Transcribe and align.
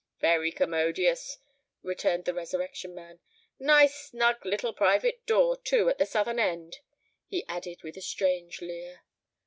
"Very 0.19 0.51
commodious," 0.51 1.37
returned 1.83 2.25
the 2.25 2.33
Resurrection 2.33 2.95
Man. 2.95 3.19
"Nice 3.59 4.05
snug 4.07 4.43
little 4.43 4.73
private 4.73 5.23
door, 5.27 5.55
too, 5.55 5.89
at 5.89 5.99
the 5.99 6.07
southern 6.07 6.39
end," 6.39 6.79
he 7.27 7.45
added 7.47 7.83
with 7.83 7.97
a 7.97 8.01
strange 8.01 8.61
leer. 8.63 9.03